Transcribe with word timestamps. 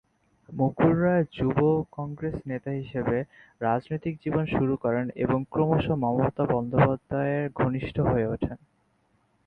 মুকুল 0.49 0.91
রায় 1.01 1.25
যুব 1.33 1.57
কংগ্রেস 1.91 2.35
নেতা 2.47 2.71
হিসাবে 2.71 3.17
রাজনৈতিক 3.61 4.13
জীবন 4.23 4.43
শুরু 4.45 4.73
করেন 4.77 5.05
এবং 5.15 5.39
ক্রমশ 5.51 5.85
মমতা 6.03 6.43
বন্দ্যোপাধ্যায় 6.45 7.31
এর 7.35 7.47
ঘনিষ্ঠ 7.55 7.95
হয়ে 8.01 8.27
ওঠেন। 8.27 8.57